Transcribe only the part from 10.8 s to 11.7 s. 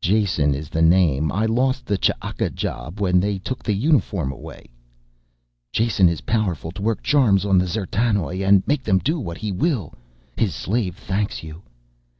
thanks you."